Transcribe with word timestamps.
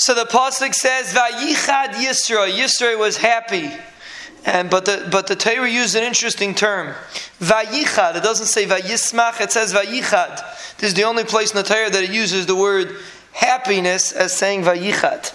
So 0.00 0.14
the 0.14 0.24
pasuk 0.24 0.74
says, 0.74 1.12
"Vayichad 1.12 1.92
Yisro." 1.92 2.50
Yisro 2.50 2.98
was 2.98 3.18
happy, 3.18 3.70
and 4.46 4.70
but 4.70 4.86
the 4.86 5.06
but 5.10 5.26
the 5.26 5.36
Torah 5.36 5.68
used 5.68 5.94
an 5.94 6.02
interesting 6.04 6.54
term, 6.54 6.94
"Vayichad." 7.38 8.16
It 8.16 8.22
doesn't 8.22 8.46
say 8.46 8.64
"Vayismach." 8.64 9.42
It 9.42 9.52
says 9.52 9.74
"Vayichad." 9.74 10.42
This 10.78 10.88
is 10.88 10.94
the 10.94 11.04
only 11.04 11.24
place 11.24 11.50
in 11.50 11.58
the 11.58 11.62
Torah 11.62 11.90
that 11.90 12.02
it 12.02 12.08
uses 12.08 12.46
the 12.46 12.54
word 12.54 12.96
happiness 13.32 14.10
as 14.12 14.32
saying 14.32 14.64
"Vayichad." 14.64 15.32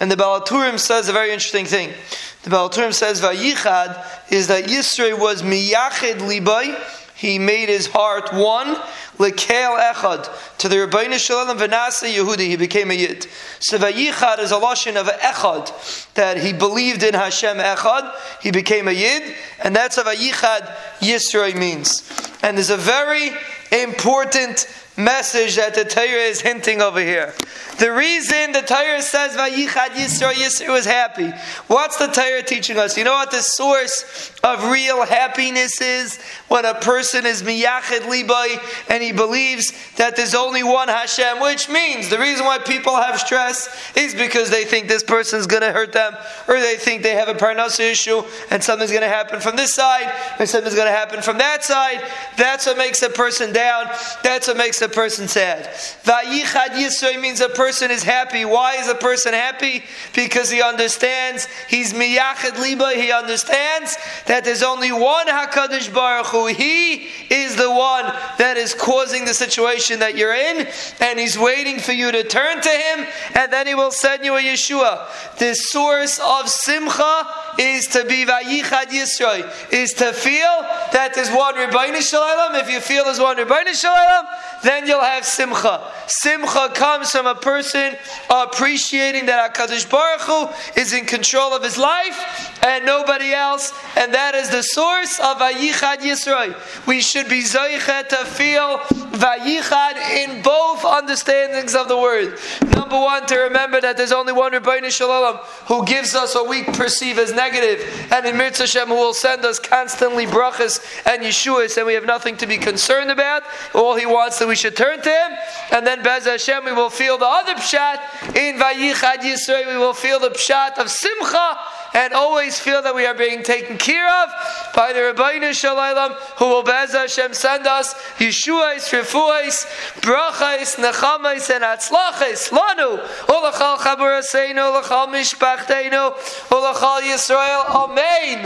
And 0.00 0.10
the 0.10 0.16
Baal 0.16 0.40
HaTurim 0.40 0.80
says 0.80 1.08
a 1.08 1.12
very 1.12 1.30
interesting 1.30 1.66
thing. 1.66 1.94
The 2.42 2.50
Baal 2.50 2.68
HaTurim 2.68 2.92
says 2.92 3.20
"Vayichad" 3.20 4.04
is 4.28 4.48
that 4.48 4.64
Yisro 4.64 5.16
was 5.20 5.42
miyachid 5.42 6.18
libay. 6.18 6.76
He 7.20 7.38
made 7.38 7.68
his 7.68 7.86
heart 7.88 8.32
one 8.32 8.76
Lekel 9.18 9.78
Echad. 9.92 10.56
To 10.56 10.70
the 10.70 10.76
Ribono 10.76 11.18
Shel 11.18 11.44
Olam 11.44 11.58
Vanasa 11.58 12.10
Yehudi, 12.10 12.46
he 12.46 12.56
became 12.56 12.90
a 12.90 12.94
Yid. 12.94 13.26
So 13.58 13.76
Vayichad 13.76 14.38
is 14.38 14.52
a 14.52 14.54
lashon 14.54 14.96
of 14.96 15.06
Echad, 15.06 16.14
that 16.14 16.38
he 16.38 16.54
believed 16.54 17.02
in 17.02 17.12
Hashem 17.12 17.58
Echad, 17.58 18.10
he 18.40 18.50
became 18.50 18.88
a 18.88 18.92
Yid, 18.92 19.34
and 19.62 19.76
that's 19.76 19.98
what 19.98 20.06
Vayichad 20.06 20.74
Yisroi 21.00 21.54
means. 21.54 22.10
And 22.42 22.56
there's 22.56 22.70
a 22.70 22.78
very 22.78 23.32
important 23.70 24.66
message 24.96 25.56
that 25.56 25.74
the 25.74 25.84
Torah 25.84 26.06
is 26.06 26.40
hinting 26.40 26.80
over 26.80 27.00
here. 27.00 27.34
The 27.80 27.90
reason 27.90 28.52
the 28.52 28.60
Torah 28.60 29.00
says 29.00 29.34
Vayichad 29.34 29.96
Yisro 29.96 30.34
Yisro 30.34 30.74
was 30.74 30.84
happy. 30.84 31.30
What's 31.66 31.96
the 31.96 32.08
Torah 32.08 32.42
teaching 32.42 32.76
us? 32.76 32.94
You 32.98 33.04
know 33.04 33.12
what 33.12 33.30
the 33.30 33.40
source 33.40 34.34
of 34.44 34.70
real 34.70 35.06
happiness 35.06 35.80
is? 35.80 36.20
When 36.48 36.66
a 36.66 36.74
person 36.74 37.24
is 37.24 37.42
miyachid 37.42 38.00
libay 38.00 38.60
and 38.90 39.02
he 39.02 39.12
believes 39.12 39.72
that 39.96 40.14
there's 40.14 40.34
only 40.34 40.62
one 40.62 40.88
Hashem, 40.88 41.40
which 41.40 41.70
means 41.70 42.10
the 42.10 42.18
reason 42.18 42.44
why 42.44 42.58
people 42.58 42.96
have 42.96 43.18
stress 43.18 43.74
is 43.96 44.14
because 44.14 44.50
they 44.50 44.66
think 44.66 44.86
this 44.86 45.02
person's 45.02 45.46
going 45.46 45.62
to 45.62 45.72
hurt 45.72 45.92
them, 45.92 46.14
or 46.48 46.60
they 46.60 46.76
think 46.76 47.02
they 47.02 47.14
have 47.14 47.28
a 47.28 47.34
parnasa 47.34 47.90
issue 47.90 48.22
and 48.50 48.62
something's 48.62 48.90
going 48.90 49.04
to 49.04 49.08
happen 49.08 49.40
from 49.40 49.56
this 49.56 49.72
side, 49.72 50.12
and 50.38 50.46
something's 50.46 50.74
going 50.74 50.86
to 50.86 50.92
happen 50.92 51.22
from 51.22 51.38
that 51.38 51.64
side. 51.64 52.06
That's 52.36 52.66
what 52.66 52.76
makes 52.76 53.00
a 53.00 53.08
person 53.08 53.54
down. 53.54 53.86
That's 54.22 54.48
what 54.48 54.58
makes 54.58 54.82
a 54.82 54.88
person 54.90 55.28
sad. 55.28 55.64
Vayichad 56.04 56.76
Yisro 56.76 57.18
means 57.18 57.40
a 57.40 57.48
person 57.48 57.69
person 57.70 57.92
is 57.92 58.02
happy. 58.02 58.44
Why 58.44 58.74
is 58.78 58.88
a 58.88 58.96
person 58.96 59.32
happy? 59.32 59.84
Because 60.12 60.50
he 60.50 60.60
understands 60.60 61.46
he's 61.68 61.92
miyachid 61.92 62.58
liba. 62.58 62.90
He 62.96 63.12
understands 63.12 63.96
that 64.26 64.42
there's 64.42 64.64
only 64.64 64.90
one 64.90 65.28
Hakadosh 65.28 65.94
Baruch 65.94 66.26
Hu. 66.26 66.46
He 66.48 67.06
is 67.30 67.54
the 67.54 67.70
one 67.70 68.06
that 68.38 68.56
is 68.56 68.74
causing 68.74 69.24
the 69.24 69.34
situation 69.34 70.00
that 70.00 70.16
you're 70.16 70.34
in, 70.34 70.66
and 70.98 71.16
he's 71.16 71.38
waiting 71.38 71.78
for 71.78 71.92
you 71.92 72.10
to 72.10 72.24
turn 72.24 72.60
to 72.60 72.68
him, 72.68 73.06
and 73.36 73.52
then 73.52 73.68
he 73.68 73.76
will 73.76 73.92
send 73.92 74.24
you 74.24 74.36
a 74.36 74.40
Yeshua. 74.40 75.06
The 75.38 75.54
source 75.54 76.18
of 76.18 76.48
simcha 76.48 77.24
is 77.58 77.86
to 77.88 78.04
be 78.04 78.24
vayichad 78.24 78.86
Yisroi, 78.86 79.72
is 79.72 79.94
to 79.94 80.12
feel 80.12 80.62
that 80.92 81.12
there's 81.14 81.30
one 81.30 81.54
Ribono 81.54 82.00
Shel 82.00 82.22
Olam. 82.22 82.60
If 82.60 82.70
you 82.70 82.80
feel 82.80 83.04
there's 83.04 83.20
one 83.20 83.36
Ribono 83.36 83.72
Shel 83.74 83.94
Olam, 83.94 84.26
then 84.62 84.86
you'll 84.86 85.00
have 85.00 85.24
simcha. 85.24 85.80
Simcha 86.06 86.70
comes 86.74 87.10
from 87.10 87.26
a 87.26 87.34
person 87.34 87.96
appreciating 88.28 89.26
that 89.26 89.54
HaKadosh 89.54 89.90
Baruch 89.90 90.20
Hu 90.22 90.80
is 90.80 90.92
in 90.92 91.06
control 91.06 91.54
of 91.54 91.62
his 91.62 91.78
life 91.78 92.60
and 92.62 92.84
nobody 92.84 93.32
else, 93.32 93.72
and 93.96 94.12
that 94.14 94.34
is 94.34 94.50
the 94.50 94.62
source 94.62 95.18
of 95.20 95.38
Vayichad 95.38 95.98
Yisroi. 95.98 96.86
We 96.86 97.00
should 97.00 97.28
be 97.28 97.42
Zoichet 97.42 98.08
to 98.08 98.24
feel 98.24 98.78
Vayichad 99.16 99.96
in 100.24 100.42
both 100.42 100.84
understandings 100.84 101.74
of 101.74 101.88
the 101.88 101.96
word. 101.96 102.38
Number 102.74 102.98
one, 102.98 103.26
to 103.26 103.36
remember 103.36 103.80
that 103.80 103.96
there's 103.96 104.12
only 104.12 104.32
one 104.32 104.52
Ribono 104.52 104.90
Shel 104.90 105.08
Olam 105.08 105.38
who 105.66 105.84
gives 105.86 106.14
us 106.14 106.34
what 106.34 106.48
we 106.48 106.64
perceive 106.64 107.18
as 107.18 107.32
negative, 107.40 107.80
and 108.12 108.26
im 108.26 108.36
yirtzeh 108.36 108.60
Hashem 108.60 108.88
who 108.88 108.94
will 108.94 109.14
send 109.14 109.44
us 109.44 109.58
constantly 109.58 110.26
brachas 110.26 110.74
and 111.06 111.22
Yeshuas, 111.22 111.76
and 111.78 111.86
we 111.86 111.94
have 111.94 112.04
nothing 112.04 112.36
to 112.36 112.46
be 112.46 112.58
concerned 112.58 113.10
about. 113.10 113.42
All 113.74 113.94
he 113.96 114.06
wants 114.06 114.38
that 114.38 114.48
we 114.48 114.56
should 114.56 114.76
turn 114.76 115.00
to 115.00 115.08
him, 115.08 115.30
and 115.72 115.86
then 115.86 116.02
Bez 116.02 116.26
Hashem 116.26 116.64
we 116.64 116.72
will 116.72 116.90
feel 116.90 117.16
the 117.16 117.26
other 117.26 117.54
pshat 117.54 117.98
in 118.36 118.58
Vayichad 118.58 119.20
Yisrael. 119.28 119.66
We 119.66 119.78
will 119.78 119.94
feel 119.94 120.18
the 120.20 120.30
pshat 120.30 120.78
of 120.78 120.90
Simcha 120.90 121.58
and 121.94 122.12
always 122.12 122.58
feel 122.58 122.82
that 122.82 122.94
we 122.94 123.06
are 123.06 123.14
being 123.14 123.42
taken 123.42 123.76
care 123.76 124.08
of 124.22 124.30
by 124.74 124.92
the 124.92 125.00
Ribono 125.00 125.52
Shel 125.52 125.76
Olam, 125.76 126.12
who 126.38 126.46
will 126.46 126.62
Bez 126.62 126.92
Hashem 126.92 127.34
send 127.34 127.66
us 127.66 127.94
Yeshuais, 128.18 128.88
Refuais, 128.90 129.66
Brachais, 130.00 130.76
Nechamais, 130.76 131.50
and 131.50 131.64
Atzlachais, 131.64 132.50
Lanu, 132.50 132.98
Ulachal 133.26 133.78
Chaburaseinu, 133.78 134.82
Ulachal 134.82 135.08
Mishpachteinu, 135.08 136.14
Ulachal 136.48 137.02
Yisrael, 137.02 137.64
Amen. 137.70 138.38